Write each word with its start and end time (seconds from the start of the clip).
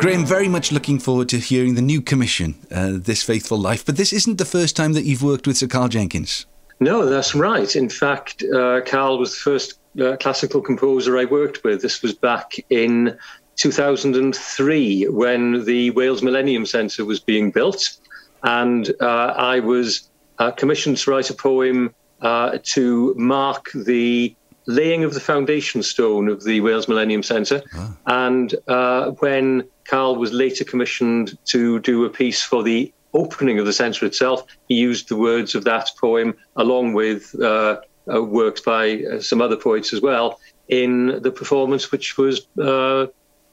Graham, 0.00 0.24
very 0.24 0.48
much 0.48 0.70
looking 0.70 1.00
forward 1.00 1.28
to 1.28 1.38
hearing 1.38 1.74
the 1.74 1.82
new 1.82 2.00
commission, 2.00 2.54
uh, 2.70 2.92
This 2.92 3.24
Faithful 3.24 3.58
Life. 3.58 3.84
But 3.84 3.96
this 3.96 4.12
isn't 4.12 4.38
the 4.38 4.44
first 4.44 4.76
time 4.76 4.92
that 4.92 5.04
you've 5.04 5.24
worked 5.24 5.46
with 5.46 5.56
Sir 5.56 5.66
Karl 5.66 5.88
Jenkins. 5.88 6.46
No, 6.78 7.06
that's 7.06 7.34
right. 7.34 7.74
In 7.74 7.88
fact, 7.88 8.44
uh, 8.44 8.80
Karl 8.82 9.18
was 9.18 9.32
the 9.32 9.40
first 9.40 9.80
uh, 10.00 10.16
classical 10.18 10.60
composer 10.60 11.18
I 11.18 11.24
worked 11.24 11.64
with. 11.64 11.82
This 11.82 12.00
was 12.00 12.14
back 12.14 12.52
in 12.70 13.18
2003 13.56 15.08
when 15.08 15.64
the 15.64 15.90
Wales 15.90 16.22
Millennium 16.22 16.64
Centre 16.64 17.04
was 17.04 17.18
being 17.18 17.50
built. 17.50 17.98
And 18.44 18.94
uh, 19.00 19.34
I 19.36 19.58
was 19.58 20.08
uh, 20.38 20.52
commissioned 20.52 20.98
to 20.98 21.10
write 21.10 21.30
a 21.30 21.34
poem 21.34 21.92
uh, 22.20 22.58
to 22.62 23.14
mark 23.16 23.70
the 23.74 24.34
laying 24.68 25.02
of 25.02 25.14
the 25.14 25.20
foundation 25.20 25.82
stone 25.82 26.28
of 26.28 26.44
the 26.44 26.60
Wales 26.60 26.86
Millennium 26.86 27.22
Centre. 27.22 27.62
Ah. 27.74 27.96
And 28.06 28.54
uh, 28.68 29.10
when 29.12 29.64
Karl 29.84 30.16
was 30.16 30.32
later 30.32 30.62
commissioned 30.62 31.36
to 31.46 31.80
do 31.80 32.04
a 32.04 32.10
piece 32.10 32.42
for 32.42 32.62
the 32.62 32.92
opening 33.14 33.58
of 33.58 33.64
the 33.64 33.72
centre 33.72 34.04
itself, 34.04 34.44
he 34.68 34.74
used 34.74 35.08
the 35.08 35.16
words 35.16 35.54
of 35.54 35.64
that 35.64 35.90
poem 35.98 36.34
along 36.56 36.92
with 36.92 37.34
uh, 37.40 37.80
uh, 38.12 38.22
works 38.22 38.60
by 38.60 39.02
uh, 39.04 39.20
some 39.20 39.40
other 39.40 39.56
poets 39.56 39.92
as 39.94 40.02
well 40.02 40.38
in 40.68 41.22
the 41.22 41.30
performance, 41.30 41.90
which 41.90 42.18
was 42.18 42.46
uh, 42.60 43.06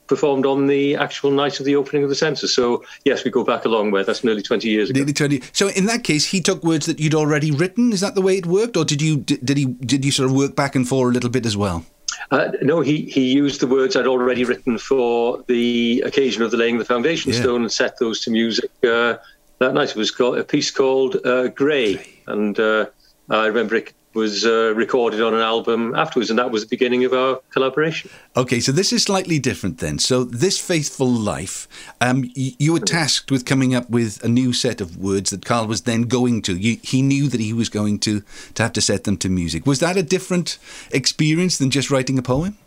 performed 0.08 0.46
on 0.46 0.68
the 0.68 0.96
actual 0.96 1.32
night 1.32 1.60
of 1.60 1.66
the 1.66 1.76
opening 1.76 2.04
of 2.04 2.10
the 2.10 2.16
centre. 2.16 2.48
So 2.48 2.84
yes, 3.04 3.24
we 3.24 3.32
go 3.32 3.44
back 3.44 3.66
a 3.66 3.70
long 3.70 3.92
way. 3.92 4.04
That's 4.04 4.24
nearly 4.24 4.42
twenty 4.42 4.70
years 4.70 4.90
ago. 4.90 5.00
Nearly 5.00 5.14
twenty. 5.14 5.42
So 5.52 5.70
in 5.70 5.86
that 5.86 6.04
case, 6.04 6.26
he 6.26 6.42
took 6.42 6.64
words 6.64 6.86
that 6.86 7.00
you'd 7.00 7.16
already 7.16 7.52
written. 7.52 7.94
Is 7.94 8.02
that 8.02 8.16
the 8.16 8.22
way 8.22 8.38
it 8.38 8.46
worked, 8.46 8.78
or 8.78 8.86
did 8.86 9.02
you 9.02 9.18
did 9.18 9.58
he 9.58 9.66
did 9.66 10.06
you 10.06 10.12
sort 10.12 10.30
of 10.30 10.36
work 10.36 10.56
back 10.56 10.76
and 10.76 10.88
forth 10.88 11.12
a 11.12 11.14
little 11.14 11.30
bit 11.30 11.46
as 11.46 11.58
well? 11.58 11.86
Uh, 12.32 12.52
no, 12.62 12.82
he, 12.82 13.04
he 13.04 13.34
used 13.34 13.60
the 13.60 13.68
words 13.68 13.96
I'd 13.96 14.08
already 14.08 14.46
written 14.46 14.78
for 14.78 15.44
the 15.48 16.02
occasion 16.06 16.42
of 16.42 16.50
the 16.50 16.58
laying 16.58 16.76
of 16.76 16.80
the 16.80 16.86
foundation 16.86 17.32
yeah. 17.32 17.42
stone 17.42 17.62
and 17.62 17.72
set 17.72 18.00
those 18.00 18.22
to 18.22 18.32
music 18.32 18.72
uh, 18.84 19.18
that 19.60 19.74
night. 19.74 19.90
It 19.90 19.96
was 19.96 20.12
called, 20.12 20.38
a 20.38 20.44
piece 20.44 20.72
called 20.72 21.18
uh, 21.26 21.50
Grey, 21.50 22.04
and 22.26 22.58
uh, 22.60 22.88
I 23.30 23.46
remember 23.46 23.76
it 23.76 23.94
was 24.16 24.46
uh, 24.46 24.74
recorded 24.76 25.22
on 25.22 25.34
an 25.34 25.42
album 25.42 25.94
afterwards, 25.96 26.30
and 26.30 26.40
that 26.40 26.52
was 26.52 26.64
the 26.64 26.70
beginning 26.70 27.04
of 27.04 27.14
our 27.14 27.42
collaboration. 27.52 28.10
Okay, 28.36 28.60
so 28.60 28.72
this 28.72 28.92
is 28.92 29.04
slightly 29.04 29.40
different 29.40 29.80
then. 29.80 30.00
So, 30.00 30.24
this 30.24 30.60
faithful 30.60 31.08
life, 31.08 31.68
um, 32.02 32.32
you 32.34 32.74
were 32.74 32.80
tasked 32.80 33.32
with 33.32 33.46
coming 33.46 33.76
up 33.76 33.90
with 33.90 34.24
a 34.24 34.28
new 34.28 34.54
set 34.54 34.82
of 34.82 34.98
words 34.98 35.30
that 35.30 35.46
Karl 35.46 35.68
was 35.68 35.82
then 35.82 36.04
going 36.04 36.42
to. 36.44 36.56
You, 36.56 36.78
he 36.82 37.02
knew 37.02 37.28
that 37.28 37.40
he 37.40 37.54
was 37.54 37.70
going 37.70 38.00
to 38.00 38.24
to 38.56 38.64
have 38.64 38.74
to 38.74 38.82
set 38.82 39.04
them 39.04 39.18
to 39.18 39.30
music. 39.30 39.66
Was 39.66 39.80
that 39.80 39.98
a 39.98 40.04
different 40.04 40.58
experience 40.92 41.58
than 41.58 41.70
just 41.70 41.92
writing 41.92 42.18
a 42.18 42.22
poem? 42.22 42.58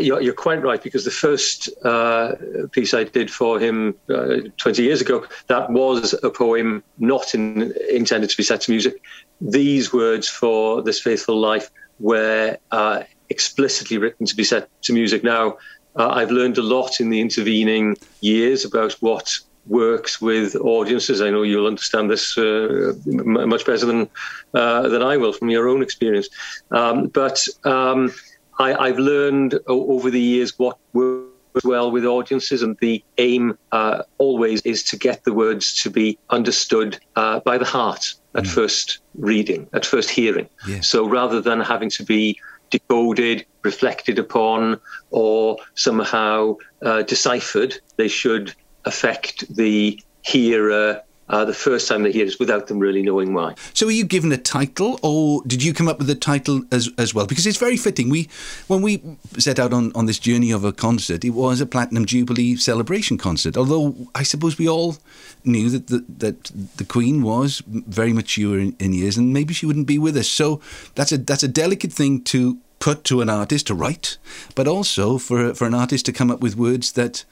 You're, 0.00 0.20
you're 0.20 0.34
quite 0.34 0.62
right 0.62 0.80
because 0.80 1.04
the 1.04 1.10
first 1.10 1.68
uh, 1.84 2.34
piece 2.70 2.94
I 2.94 3.04
did 3.04 3.30
for 3.30 3.58
him 3.58 3.96
uh, 4.08 4.36
20 4.56 4.82
years 4.82 5.00
ago 5.00 5.26
that 5.48 5.70
was 5.70 6.14
a 6.22 6.30
poem 6.30 6.84
not 6.98 7.34
in, 7.34 7.72
intended 7.90 8.30
to 8.30 8.36
be 8.36 8.44
set 8.44 8.60
to 8.62 8.70
music. 8.70 9.02
These 9.40 9.92
words 9.92 10.28
for 10.28 10.82
this 10.82 11.00
faithful 11.00 11.38
life 11.38 11.70
were 11.98 12.58
uh, 12.70 13.02
explicitly 13.28 13.98
written 13.98 14.24
to 14.26 14.36
be 14.36 14.44
set 14.44 14.68
to 14.82 14.92
music. 14.92 15.24
Now 15.24 15.58
uh, 15.96 16.10
I've 16.10 16.30
learned 16.30 16.58
a 16.58 16.62
lot 16.62 17.00
in 17.00 17.10
the 17.10 17.20
intervening 17.20 17.96
years 18.20 18.64
about 18.64 18.92
what 19.00 19.36
works 19.66 20.20
with 20.20 20.56
audiences. 20.56 21.20
I 21.20 21.30
know 21.30 21.42
you'll 21.42 21.66
understand 21.66 22.10
this 22.10 22.38
uh, 22.38 22.94
much 23.04 23.66
better 23.66 23.84
than 23.84 24.08
uh, 24.54 24.88
than 24.88 25.02
I 25.02 25.16
will 25.16 25.32
from 25.32 25.50
your 25.50 25.68
own 25.68 25.82
experience. 25.82 26.28
Um, 26.70 27.08
but 27.08 27.44
um, 27.64 28.12
I, 28.58 28.88
have 28.88 28.98
learned 28.98 29.58
over 29.66 30.10
the 30.10 30.20
years 30.20 30.58
what 30.58 30.78
works 30.92 31.64
well 31.64 31.90
with 31.90 32.04
audiences, 32.04 32.62
and 32.62 32.76
the 32.80 33.02
aim 33.18 33.56
uh, 33.72 34.02
always 34.18 34.60
is 34.62 34.82
to 34.84 34.96
get 34.96 35.24
the 35.24 35.32
words 35.32 35.74
to 35.82 35.90
be 35.90 36.18
understood 36.30 36.98
uh, 37.16 37.40
by 37.40 37.58
the 37.58 37.64
heart 37.64 38.14
at 38.34 38.44
mm. 38.44 38.48
first 38.48 38.98
reading, 39.14 39.68
at 39.72 39.86
first 39.86 40.10
hearing. 40.10 40.48
Yeah. 40.66 40.80
So 40.80 41.08
rather 41.08 41.40
than 41.40 41.60
having 41.60 41.90
to 41.90 42.04
be 42.04 42.38
decoded, 42.70 43.46
reflected 43.62 44.18
upon, 44.18 44.80
or 45.10 45.56
somehow 45.74 46.56
uh, 46.82 47.02
deciphered, 47.02 47.74
they 47.96 48.08
should 48.08 48.54
affect 48.84 49.54
the 49.54 50.00
hearer 50.22 51.02
uh, 51.28 51.44
the 51.44 51.54
first 51.54 51.88
time 51.88 52.02
they 52.02 52.12
hear 52.12 52.26
it 52.26 52.38
without 52.38 52.66
them 52.66 52.78
really 52.78 53.02
knowing 53.02 53.34
why. 53.34 53.54
So, 53.74 53.86
were 53.86 53.92
you 53.92 54.04
given 54.04 54.32
a 54.32 54.36
title, 54.36 54.98
or 55.02 55.42
did 55.46 55.62
you 55.62 55.74
come 55.74 55.88
up 55.88 55.98
with 55.98 56.08
a 56.10 56.14
title 56.14 56.62
as 56.72 56.90
as 56.98 57.14
well? 57.14 57.26
Because 57.26 57.46
it's 57.46 57.58
very 57.58 57.76
fitting. 57.76 58.08
We, 58.08 58.28
when 58.66 58.82
we 58.82 59.02
set 59.38 59.58
out 59.58 59.72
on, 59.72 59.92
on 59.94 60.06
this 60.06 60.18
journey 60.18 60.50
of 60.50 60.64
a 60.64 60.72
concert, 60.72 61.24
it 61.24 61.30
was 61.30 61.60
a 61.60 61.66
Platinum 61.66 62.06
Jubilee 62.06 62.56
celebration 62.56 63.18
concert. 63.18 63.56
Although 63.56 63.94
I 64.14 64.22
suppose 64.22 64.58
we 64.58 64.68
all 64.68 64.96
knew 65.44 65.68
that 65.70 65.86
the, 65.88 66.04
that 66.18 66.44
the 66.76 66.84
Queen 66.84 67.22
was 67.22 67.62
very 67.66 68.12
mature 68.12 68.58
in, 68.58 68.74
in 68.78 68.92
years, 68.92 69.16
and 69.16 69.32
maybe 69.32 69.54
she 69.54 69.66
wouldn't 69.66 69.86
be 69.86 69.98
with 69.98 70.16
us. 70.16 70.28
So 70.28 70.60
that's 70.94 71.12
a 71.12 71.18
that's 71.18 71.42
a 71.42 71.48
delicate 71.48 71.92
thing 71.92 72.22
to 72.24 72.58
put 72.78 73.04
to 73.04 73.20
an 73.20 73.28
artist 73.28 73.66
to 73.66 73.74
write, 73.74 74.18
but 74.54 74.66
also 74.66 75.18
for 75.18 75.54
for 75.54 75.66
an 75.66 75.74
artist 75.74 76.06
to 76.06 76.12
come 76.12 76.30
up 76.30 76.40
with 76.40 76.56
words 76.56 76.92
that 76.92 77.24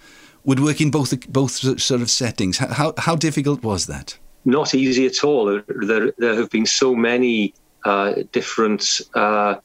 would 0.46 0.60
work 0.60 0.80
in 0.80 0.90
both 0.90 1.30
both 1.30 1.50
sort 1.50 2.00
of 2.00 2.10
settings. 2.10 2.56
How 2.58 2.94
how 2.96 3.16
difficult 3.16 3.62
was 3.62 3.86
that? 3.86 4.18
Not 4.44 4.74
easy 4.74 5.04
at 5.04 5.22
all. 5.22 5.60
There 5.66 6.12
there 6.16 6.34
have 6.34 6.50
been 6.50 6.66
so 6.66 6.94
many 6.94 7.52
uh, 7.84 8.22
different 8.32 9.02
uh, 9.14 9.56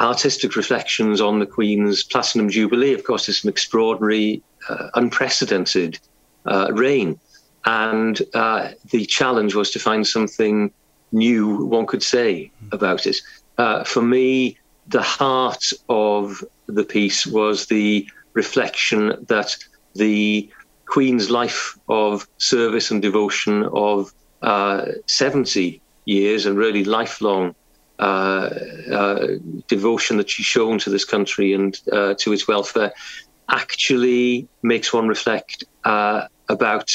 artistic 0.00 0.54
reflections 0.54 1.20
on 1.20 1.40
the 1.40 1.46
Queen's 1.46 2.04
Platinum 2.04 2.48
Jubilee. 2.48 2.94
Of 2.94 3.04
course, 3.04 3.28
it's 3.28 3.42
an 3.42 3.50
extraordinary, 3.50 4.42
uh, 4.68 4.90
unprecedented 4.94 5.98
uh, 6.46 6.68
reign, 6.72 7.18
and 7.64 8.20
uh, 8.34 8.70
the 8.90 9.06
challenge 9.06 9.54
was 9.54 9.70
to 9.72 9.78
find 9.78 10.06
something 10.06 10.70
new. 11.10 11.64
One 11.64 11.86
could 11.86 12.02
say 12.02 12.52
about 12.70 13.06
it. 13.06 13.16
Uh, 13.56 13.82
for 13.82 14.02
me, 14.02 14.58
the 14.88 15.02
heart 15.02 15.72
of 15.88 16.44
the 16.66 16.84
piece 16.84 17.26
was 17.26 17.66
the 17.66 18.06
reflection 18.34 19.24
that 19.28 19.56
the 19.98 20.48
Queen's 20.86 21.30
life 21.30 21.78
of 21.88 22.26
service 22.38 22.90
and 22.90 23.02
devotion 23.02 23.64
of 23.72 24.12
uh, 24.42 24.86
70 25.06 25.80
years 26.06 26.46
and 26.46 26.56
really 26.56 26.84
lifelong 26.84 27.54
uh, 27.98 28.48
uh, 28.90 29.26
devotion 29.66 30.16
that 30.16 30.30
she's 30.30 30.46
shown 30.46 30.78
to 30.78 30.88
this 30.88 31.04
country 31.04 31.52
and 31.52 31.80
uh, 31.92 32.14
to 32.14 32.32
its 32.32 32.48
welfare 32.48 32.92
actually 33.50 34.46
makes 34.62 34.92
one 34.92 35.08
reflect 35.08 35.64
uh, 35.84 36.26
about 36.48 36.94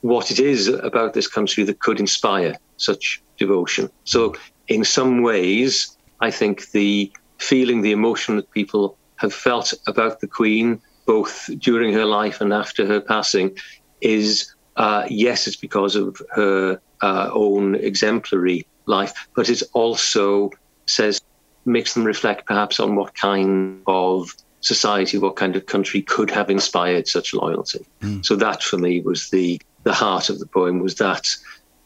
what 0.00 0.30
it 0.30 0.38
is 0.38 0.68
about 0.68 1.14
this 1.14 1.28
country 1.28 1.64
that 1.64 1.80
could 1.80 2.00
inspire 2.00 2.56
such 2.76 3.22
devotion. 3.38 3.90
So, 4.04 4.34
in 4.68 4.84
some 4.84 5.22
ways, 5.22 5.96
I 6.20 6.30
think 6.30 6.70
the 6.70 7.12
feeling, 7.38 7.82
the 7.82 7.92
emotion 7.92 8.36
that 8.36 8.50
people 8.50 8.96
have 9.16 9.32
felt 9.32 9.74
about 9.86 10.20
the 10.20 10.26
Queen 10.26 10.80
both 11.06 11.48
during 11.58 11.92
her 11.94 12.04
life 12.04 12.40
and 12.40 12.52
after 12.52 12.86
her 12.86 13.00
passing 13.00 13.56
is 14.00 14.52
uh, 14.76 15.06
yes, 15.08 15.46
it's 15.46 15.56
because 15.56 15.96
of 15.96 16.20
her 16.34 16.80
uh, 17.00 17.30
own 17.32 17.76
exemplary 17.76 18.66
life, 18.86 19.12
but 19.34 19.48
it 19.48 19.62
also 19.72 20.50
says 20.86 21.20
makes 21.64 21.94
them 21.94 22.04
reflect 22.04 22.46
perhaps 22.46 22.78
on 22.78 22.94
what 22.94 23.14
kind 23.14 23.82
of 23.86 24.32
society, 24.60 25.18
what 25.18 25.36
kind 25.36 25.56
of 25.56 25.66
country 25.66 26.02
could 26.02 26.30
have 26.30 26.50
inspired 26.50 27.08
such 27.08 27.34
loyalty. 27.34 27.84
Mm. 28.00 28.24
So 28.24 28.36
that 28.36 28.62
for 28.62 28.78
me 28.78 29.00
was 29.00 29.30
the 29.30 29.60
the 29.84 29.94
heart 29.94 30.28
of 30.28 30.40
the 30.40 30.46
poem 30.46 30.80
was 30.80 30.96
that 30.96 31.28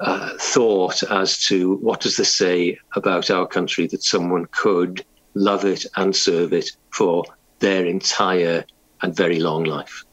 uh, 0.00 0.30
thought 0.38 1.02
as 1.04 1.38
to 1.46 1.74
what 1.76 2.00
does 2.00 2.16
this 2.16 2.34
say 2.34 2.78
about 2.96 3.30
our 3.30 3.46
country 3.46 3.86
that 3.88 4.02
someone 4.02 4.46
could 4.52 5.04
love 5.34 5.64
it 5.64 5.84
and 5.96 6.16
serve 6.16 6.52
it 6.52 6.70
for 6.90 7.24
their 7.58 7.84
entire 7.84 8.64
and 9.02 9.14
very 9.14 9.38
long 9.38 9.64
life. 9.64 10.04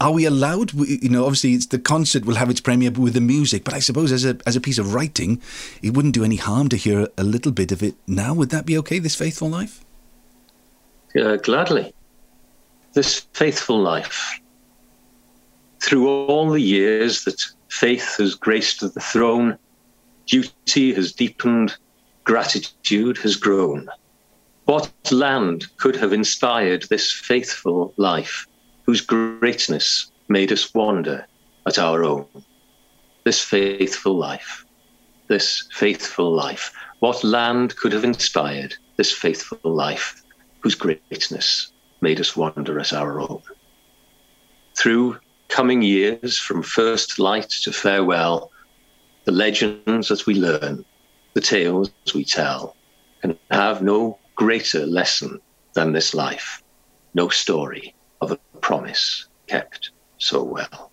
Are 0.00 0.12
we 0.12 0.24
allowed? 0.24 0.72
You 0.74 1.08
know, 1.08 1.24
obviously, 1.24 1.56
the 1.56 1.78
concert 1.78 2.24
will 2.24 2.34
have 2.34 2.50
its 2.50 2.60
premiere 2.60 2.90
with 2.90 3.14
the 3.14 3.20
music, 3.20 3.64
but 3.64 3.74
I 3.74 3.78
suppose 3.78 4.12
as 4.12 4.24
a 4.24 4.36
as 4.44 4.56
a 4.56 4.60
piece 4.60 4.78
of 4.78 4.92
writing, 4.92 5.40
it 5.82 5.94
wouldn't 5.94 6.14
do 6.14 6.24
any 6.24 6.36
harm 6.36 6.68
to 6.70 6.76
hear 6.76 7.08
a 7.16 7.24
little 7.24 7.52
bit 7.52 7.70
of 7.72 7.82
it 7.82 7.94
now. 8.06 8.34
Would 8.34 8.50
that 8.50 8.66
be 8.66 8.76
okay? 8.78 8.98
This 8.98 9.14
faithful 9.14 9.48
life. 9.48 9.84
Uh, 11.18 11.36
gladly. 11.36 11.94
This 12.92 13.20
faithful 13.32 13.80
life. 13.80 14.40
Through 15.80 16.08
all 16.08 16.50
the 16.50 16.60
years 16.60 17.24
that 17.24 17.40
faith 17.68 18.16
has 18.18 18.34
graced 18.34 18.80
the 18.80 18.88
throne, 19.00 19.58
duty 20.26 20.92
has 20.94 21.12
deepened, 21.12 21.76
gratitude 22.24 23.18
has 23.18 23.36
grown. 23.36 23.88
What 24.64 24.90
land 25.10 25.66
could 25.76 25.96
have 25.96 26.12
inspired 26.12 26.84
this 26.84 27.12
faithful 27.12 27.92
life, 27.96 28.46
whose 28.86 29.00
greatness 29.00 30.10
made 30.28 30.52
us 30.52 30.72
wonder 30.74 31.26
at 31.66 31.78
our 31.78 32.04
own? 32.04 32.26
This 33.24 33.42
faithful 33.42 34.16
life, 34.16 34.64
this 35.28 35.66
faithful 35.72 36.32
life. 36.32 36.72
What 37.00 37.24
land 37.24 37.76
could 37.76 37.92
have 37.92 38.04
inspired 38.04 38.74
this 38.96 39.12
faithful 39.12 39.58
life, 39.64 40.22
whose 40.60 40.74
greatness 40.74 41.72
made 42.00 42.20
us 42.20 42.36
wonder 42.36 42.78
at 42.80 42.92
our 42.92 43.20
own? 43.20 43.42
through 44.76 45.18
coming 45.48 45.82
years, 45.82 46.38
from 46.38 46.62
first 46.62 47.18
light 47.18 47.48
to 47.48 47.72
farewell, 47.72 48.50
the 49.24 49.32
legends 49.32 50.08
that 50.08 50.26
we 50.26 50.34
learn, 50.34 50.84
the 51.34 51.40
tales 51.40 51.90
we 52.14 52.24
tell, 52.24 52.76
can 53.20 53.38
have 53.50 53.82
no 53.82 54.18
greater 54.34 54.86
lesson 54.86 55.40
than 55.74 55.92
this 55.92 56.14
life, 56.14 56.62
no 57.14 57.28
story 57.28 57.94
of 58.20 58.30
a 58.30 58.36
promise 58.60 59.26
kept 59.46 59.90
so 60.18 60.42
well. 60.42 60.90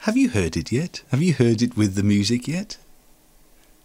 Have 0.00 0.16
you 0.16 0.28
heard 0.30 0.56
it 0.56 0.70
yet? 0.70 1.02
Have 1.10 1.22
you 1.22 1.34
heard 1.34 1.62
it 1.62 1.76
with 1.76 1.94
the 1.94 2.02
music 2.02 2.46
yet? 2.46 2.78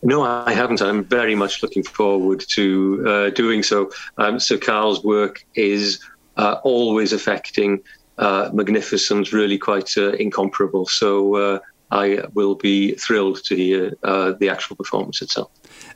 No, 0.03 0.23
I 0.23 0.53
haven't. 0.53 0.81
I'm 0.81 1.03
very 1.03 1.35
much 1.35 1.61
looking 1.61 1.83
forward 1.83 2.43
to 2.49 3.03
uh, 3.07 3.29
doing 3.31 3.61
so. 3.63 3.91
Um, 4.17 4.39
Sir 4.39 4.57
Karl's 4.57 5.03
work 5.03 5.45
is 5.55 5.99
uh, 6.37 6.57
always 6.63 7.13
affecting, 7.13 7.81
uh, 8.17 8.49
magnificent, 8.53 9.31
really 9.31 9.57
quite 9.57 9.95
uh, 9.97 10.11
incomparable. 10.13 10.87
So 10.87 11.35
uh, 11.35 11.59
I 11.91 12.23
will 12.33 12.55
be 12.55 12.93
thrilled 12.95 13.43
to 13.45 13.55
hear 13.55 13.93
uh, 14.03 14.33
the 14.39 14.49
actual 14.49 14.75
performance 14.75 15.21
itself. 15.21 15.51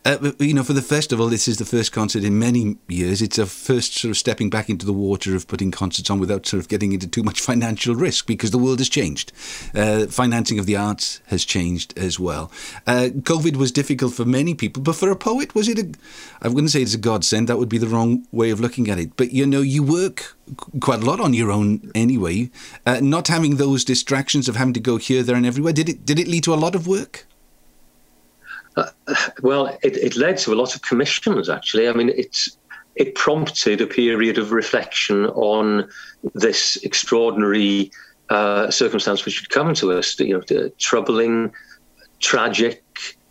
Uh, 0.06 0.32
you 0.38 0.54
know, 0.54 0.64
for 0.64 0.74
the 0.74 0.84
festival, 0.84 1.28
this 1.28 1.48
is 1.48 1.58
the 1.58 1.66
first 1.66 1.92
concert 1.92 2.24
in 2.24 2.38
many 2.38 2.78
years. 2.88 3.24
It's 3.24 3.40
a 3.40 3.48
first 3.48 3.96
sort 3.96 4.12
of 4.12 4.18
stepping 4.18 4.52
back 4.52 4.70
into 4.70 4.86
the 4.86 4.94
water 4.94 5.36
of 5.36 5.48
putting 5.48 5.72
concerts 5.72 6.12
on 6.12 6.20
without 6.20 6.46
sort 6.46 6.62
of 6.62 6.70
getting 6.70 6.94
into 6.94 7.08
too 7.08 7.24
much 7.24 7.42
financial 7.52 7.96
risk 7.96 8.28
because 8.28 8.52
the 8.52 8.60
world 8.60 8.78
has 8.78 8.88
changed. 8.88 9.32
Uh, 9.74 10.06
financing 10.06 10.60
of 10.60 10.68
the 10.68 10.76
arts 10.76 11.22
has 11.28 11.44
changed 11.44 11.98
as 11.98 12.20
well. 12.20 12.52
Uh, 12.86 13.10
COVID 13.14 13.56
was 13.56 13.72
difficult 13.72 14.14
for 14.14 14.26
many 14.26 14.54
people, 14.54 14.84
but 14.84 14.96
for 14.96 15.10
a 15.10 15.16
poet, 15.16 15.56
was 15.56 15.68
it 15.68 15.80
a? 15.80 15.92
I 16.40 16.50
wouldn't 16.50 16.70
say 16.70 16.84
it's 16.84 16.94
a 16.94 17.00
godsend. 17.00 17.50
That 17.50 17.58
would 17.58 17.70
be 17.70 17.80
the 17.80 17.88
wrong 17.88 18.28
way 18.32 18.52
of 18.52 18.60
looking 18.60 18.92
at 18.92 19.00
it. 19.00 19.18
But 19.18 19.32
you 19.32 19.48
know, 19.48 19.62
you 19.62 19.82
work 19.82 20.36
quite 20.82 21.02
a 21.02 21.06
lot 21.06 21.20
on 21.20 21.34
your 21.34 21.52
own 21.52 21.92
anyway. 21.96 22.52
Uh, 22.86 23.00
not 23.02 23.28
having 23.28 23.56
those 23.56 23.84
distractions 23.84 24.48
of 24.48 24.56
having 24.56 24.76
to 24.76 24.80
go 24.80 24.98
here, 24.98 25.24
there, 25.24 25.36
and 25.36 25.48
everywhere. 25.48 25.74
Did 25.74 25.90
it? 25.90 26.06
Did 26.06 26.20
it 26.20 26.28
lead 26.28 26.44
to 26.44 26.54
a 26.54 26.56
lot 26.56 26.76
of 26.76 26.86
work? 26.86 27.26
Uh, 28.76 28.90
well, 29.42 29.68
it, 29.84 29.96
it, 29.98 30.18
led 30.18 30.38
to 30.38 30.54
a 30.54 30.56
lot 30.56 30.76
of 30.76 30.82
commissions. 30.82 31.50
Actually, 31.50 31.88
I 31.88 31.94
mean, 31.94 32.10
it's 32.10 32.58
it 32.96 33.16
prompted 33.16 33.82
a 33.82 33.88
period 33.88 34.38
of 34.38 34.52
reflection 34.52 35.28
on 35.28 35.90
this 36.34 36.78
extraordinary 36.84 37.92
uh, 38.30 38.70
circumstance 38.72 39.26
which 39.26 39.40
had 39.40 39.50
come 39.50 39.74
to 39.76 39.92
us. 39.94 40.20
You 40.20 40.36
know, 40.36 40.44
the 40.48 40.72
troubling, 40.78 41.54
tragic, 42.20 42.84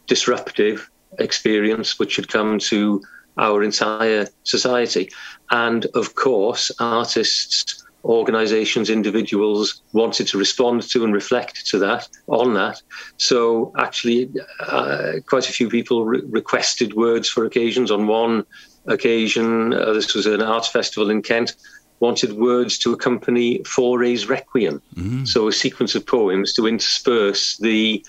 disruptive 0.06 0.90
experience 1.18 1.98
which 1.98 2.16
had 2.16 2.28
come 2.28 2.58
to 2.58 3.02
our 3.36 3.62
entire 3.62 4.26
society, 4.44 5.10
and 5.50 5.86
of 5.94 6.14
course, 6.14 6.70
artists 6.78 7.84
organizations, 8.04 8.90
individuals 8.90 9.82
wanted 9.92 10.26
to 10.28 10.38
respond 10.38 10.82
to 10.90 11.04
and 11.04 11.14
reflect 11.14 11.66
to 11.66 11.78
that 11.78 12.08
on 12.28 12.54
that. 12.54 12.82
So 13.16 13.72
actually, 13.78 14.30
uh, 14.60 15.14
quite 15.26 15.48
a 15.48 15.52
few 15.52 15.68
people 15.68 16.04
re- 16.04 16.22
requested 16.28 16.94
words 16.94 17.28
for 17.28 17.44
occasions. 17.44 17.90
On 17.90 18.06
one 18.06 18.44
occasion, 18.86 19.72
uh, 19.72 19.92
this 19.92 20.14
was 20.14 20.26
an 20.26 20.42
arts 20.42 20.68
festival 20.68 21.10
in 21.10 21.22
Kent, 21.22 21.56
wanted 22.00 22.34
words 22.34 22.78
to 22.78 22.92
accompany 22.92 23.60
Fauré's 23.60 24.28
Requiem. 24.28 24.82
Mm-hmm. 24.94 25.24
So 25.24 25.48
a 25.48 25.52
sequence 25.52 25.94
of 25.94 26.06
poems 26.06 26.52
to 26.54 26.66
intersperse 26.66 27.56
the 27.58 28.04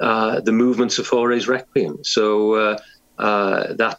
uh, 0.00 0.40
the 0.40 0.52
movements 0.52 0.98
of 0.98 1.08
Fauré's 1.08 1.48
Requiem. 1.48 2.02
So 2.02 2.54
uh, 2.54 2.78
uh, 3.18 3.74
that 3.74 3.98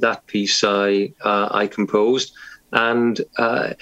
that 0.00 0.26
piece 0.26 0.64
I 0.64 1.12
uh, 1.22 1.48
I 1.50 1.66
composed. 1.66 2.32
And 2.72 3.20
uh, 3.36 3.74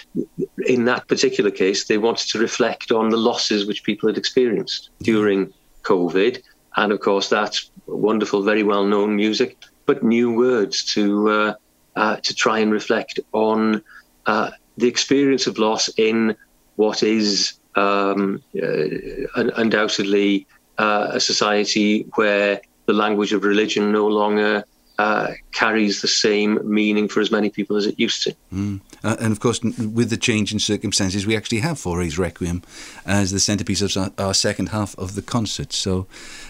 in 0.66 0.86
that 0.86 1.08
particular 1.08 1.50
case, 1.50 1.84
they 1.84 1.98
wanted 1.98 2.28
to 2.30 2.38
reflect 2.38 2.90
on 2.90 3.10
the 3.10 3.16
losses 3.16 3.66
which 3.66 3.84
people 3.84 4.08
had 4.08 4.16
experienced 4.16 4.90
during 5.02 5.52
COVID. 5.82 6.42
And 6.76 6.92
of 6.92 7.00
course, 7.00 7.28
that's 7.28 7.70
wonderful, 7.86 8.42
very 8.42 8.62
well 8.62 8.86
known 8.86 9.16
music, 9.16 9.56
but 9.86 10.02
new 10.02 10.34
words 10.34 10.84
to, 10.94 11.28
uh, 11.28 11.54
uh, 11.96 12.16
to 12.16 12.34
try 12.34 12.58
and 12.60 12.72
reflect 12.72 13.20
on 13.32 13.82
uh, 14.26 14.50
the 14.76 14.88
experience 14.88 15.46
of 15.46 15.58
loss 15.58 15.88
in 15.98 16.36
what 16.76 17.02
is 17.02 17.54
um, 17.74 18.42
uh, 18.62 19.44
undoubtedly 19.56 20.46
uh, 20.78 21.08
a 21.12 21.20
society 21.20 22.06
where 22.14 22.60
the 22.86 22.92
language 22.92 23.32
of 23.32 23.44
religion 23.44 23.92
no 23.92 24.06
longer 24.06 24.64
uh, 24.98 25.32
carries 25.52 26.02
the 26.02 26.08
same 26.08 26.58
meaning 26.64 27.08
for 27.08 27.20
as 27.20 27.30
many 27.30 27.50
people 27.50 27.76
as 27.76 27.86
it 27.86 27.98
used 28.00 28.24
to. 28.24 28.34
Mm. 28.52 28.80
Uh, 29.04 29.16
and 29.20 29.30
of 29.30 29.38
course, 29.38 29.62
with 29.62 30.10
the 30.10 30.16
change 30.16 30.52
in 30.52 30.58
circumstances, 30.58 31.24
we 31.24 31.36
actually 31.36 31.60
have 31.60 31.76
Fauré's 31.76 32.18
Requiem 32.18 32.62
as 33.06 33.30
the 33.30 33.38
centrepiece 33.38 33.80
of 33.80 33.96
our, 33.96 34.26
our, 34.26 34.34
second 34.34 34.70
half 34.70 34.98
of 34.98 35.14
the 35.14 35.22
concert. 35.22 35.72
So 35.72 36.08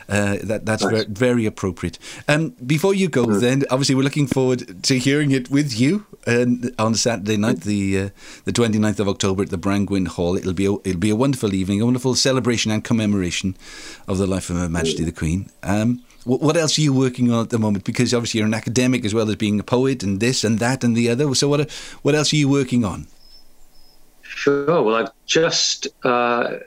uh, 0.09 0.39
that 0.45 0.65
that's 0.65 0.83
nice. 0.83 0.93
very, 0.93 1.05
very, 1.05 1.47
appropriate. 1.47 1.99
Um, 2.27 2.55
before 2.67 2.95
you 2.95 3.09
go, 3.09 3.27
mm. 3.27 3.41
then, 3.41 3.65
obviously, 3.71 3.95
we're 3.95 4.03
looking 4.03 4.27
forward 4.27 4.83
to 4.85 4.99
hearing 4.99 5.31
it 5.31 5.51
with 5.51 5.79
you 5.79 6.07
on 6.79 6.95
Saturday 6.95 7.37
night, 7.37 7.63
the 7.63 7.99
uh, 7.99 8.09
the 8.45 8.53
29th 8.53 9.01
of 9.01 9.09
October 9.09 9.43
at 9.43 9.51
the 9.51 9.59
Brangwyn 9.59 10.07
Hall. 10.07 10.37
It'll 10.37 10.55
be 10.55 10.67
a, 10.67 10.73
it'll 10.85 10.99
be 10.99 11.11
a 11.11 11.17
wonderful 11.17 11.53
evening, 11.53 11.83
a 11.83 11.85
wonderful 11.85 12.15
celebration 12.15 12.71
and 12.71 12.83
commemoration 12.83 13.57
of 14.07 14.17
the 14.17 14.27
life 14.27 14.49
of 14.49 14.57
Her 14.57 14.71
Majesty 14.71 15.05
the 15.05 15.13
Queen. 15.13 15.51
Um, 15.63 16.03
what 16.29 16.57
else 16.57 16.79
are 16.79 16.83
you 16.83 16.93
working 16.93 17.33
on 17.33 17.45
at 17.45 17.51
the 17.51 17.59
moment? 17.59 17.85
Because 17.85 18.13
obviously 18.13 18.39
you're 18.39 18.47
an 18.47 18.55
academic 18.55 19.05
as 19.05 19.15
well 19.15 19.29
as 19.29 19.37
being 19.37 19.59
a 19.59 19.65
poet 19.65 20.03
and 20.03 20.21
this 20.21 20.45
and 20.45 20.59
that 20.59 20.85
and 20.85 20.97
the 20.97 21.09
other. 21.09 21.35
So 21.35 21.49
what 21.49 21.71
what 22.03 22.15
else 22.15 22.33
are 22.33 22.37
you 22.37 22.49
working 22.49 22.85
on? 22.85 23.07
Sure. 24.23 24.83
Well, 24.83 24.95
I've 24.95 25.11
just 25.27 25.89
uh, 26.05 26.59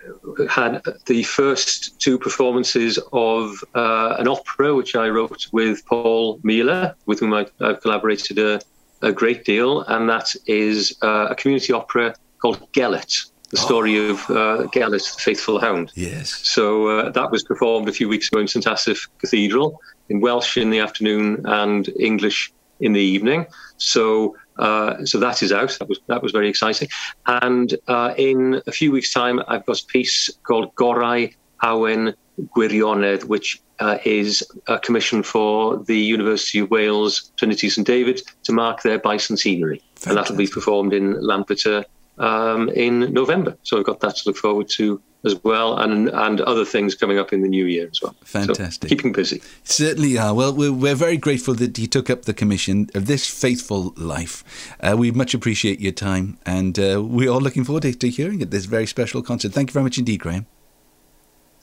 had 0.49 0.81
the 1.05 1.23
first 1.23 1.99
two 1.99 2.17
performances 2.17 2.99
of 3.13 3.63
uh, 3.75 4.15
an 4.19 4.27
opera 4.27 4.75
which 4.75 4.95
I 4.95 5.07
wrote 5.09 5.47
with 5.53 5.85
Paul 5.85 6.39
Mealor, 6.39 6.95
with 7.05 7.19
whom 7.19 7.33
I, 7.33 7.45
have 7.59 7.81
collaborated 7.81 8.39
a, 8.39 8.59
a, 9.01 9.13
great 9.13 9.45
deal, 9.45 9.81
and 9.83 10.09
that 10.09 10.35
is 10.47 10.97
uh, 11.01 11.27
a 11.29 11.35
community 11.35 11.71
opera 11.71 12.13
called 12.41 12.59
Gelert 12.73 13.30
the 13.51 13.57
story 13.57 13.97
oh. 13.99 14.11
of 14.11 14.29
uh, 14.29 14.67
the 14.73 15.15
faithful 15.19 15.59
hound. 15.59 15.91
Yes. 15.95 16.29
So 16.43 16.87
uh, 16.87 17.09
that 17.11 17.31
was 17.31 17.43
performed 17.43 17.87
a 17.89 17.91
few 17.91 18.07
weeks 18.09 18.29
ago 18.29 18.39
in 18.39 18.47
St 18.47 18.65
Asaph 18.65 19.07
Cathedral 19.19 19.79
in 20.09 20.21
Welsh 20.21 20.57
in 20.57 20.69
the 20.69 20.79
afternoon 20.79 21.45
and 21.45 21.89
English 21.99 22.51
in 22.79 22.93
the 22.93 23.01
evening. 23.01 23.45
So 23.77 24.35
uh, 24.57 25.05
so 25.05 25.19
that 25.19 25.41
is 25.41 25.51
out. 25.51 25.75
That 25.79 25.89
was 25.89 25.99
that 26.07 26.21
was 26.21 26.31
very 26.31 26.49
exciting. 26.49 26.87
And 27.25 27.75
uh, 27.87 28.13
in 28.17 28.61
a 28.67 28.71
few 28.71 28.91
weeks' 28.91 29.13
time, 29.13 29.41
I've 29.47 29.65
got 29.65 29.81
a 29.81 29.85
piece 29.85 30.29
called 30.43 30.73
Gorau 30.75 31.33
Awen 31.63 32.13
Gwirionedd, 32.55 33.25
which 33.25 33.61
uh, 33.79 33.97
is 34.05 34.43
a 34.67 34.77
commission 34.77 35.23
for 35.23 35.77
the 35.77 35.97
University 35.97 36.59
of 36.59 36.69
Wales 36.69 37.31
Trinity 37.37 37.69
St 37.69 37.85
David 37.87 38.21
to 38.43 38.51
mark 38.51 38.83
their 38.83 38.99
bicentenary, 38.99 39.81
Fantastic. 39.81 40.07
and 40.07 40.17
that'll 40.17 40.35
be 40.35 40.47
performed 40.47 40.93
in 40.93 41.19
Lampeter 41.21 41.83
um, 42.21 42.69
in 42.69 43.11
November. 43.13 43.57
So 43.63 43.77
I've 43.77 43.85
got 43.85 43.99
that 43.99 44.15
to 44.17 44.29
look 44.29 44.37
forward 44.37 44.69
to 44.77 45.01
as 45.23 45.35
well, 45.43 45.77
and 45.77 46.09
and 46.09 46.41
other 46.41 46.65
things 46.65 46.95
coming 46.95 47.19
up 47.19 47.31
in 47.33 47.41
the 47.41 47.47
new 47.47 47.65
year 47.65 47.87
as 47.91 48.01
well. 48.01 48.15
Fantastic. 48.23 48.89
So 48.89 48.95
keeping 48.95 49.11
busy. 49.11 49.41
Certainly 49.63 50.17
are. 50.17 50.33
Well, 50.33 50.53
we're, 50.53 50.71
we're 50.73 50.95
very 50.95 51.17
grateful 51.17 51.53
that 51.55 51.77
you 51.77 51.87
took 51.87 52.09
up 52.09 52.23
the 52.23 52.33
commission 52.33 52.89
of 52.95 53.05
this 53.05 53.27
faithful 53.27 53.93
life. 53.97 54.43
Uh, 54.79 54.95
we 54.97 55.11
much 55.11 55.33
appreciate 55.33 55.79
your 55.79 55.91
time, 55.91 56.37
and 56.45 56.79
uh, 56.79 57.03
we're 57.03 57.29
all 57.29 57.41
looking 57.41 57.63
forward 57.63 57.83
to, 57.83 57.93
to 57.93 58.09
hearing 58.09 58.41
it. 58.41 58.49
This 58.51 58.65
very 58.65 58.87
special 58.87 59.21
concert. 59.21 59.53
Thank 59.53 59.69
you 59.69 59.73
very 59.73 59.83
much 59.83 59.97
indeed, 59.97 60.21
Graham. 60.21 60.47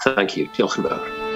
Thank 0.05 0.37
you. 0.37 0.49
Diolch 0.55 0.79
yn 0.79 0.85
fawr. 0.85 1.28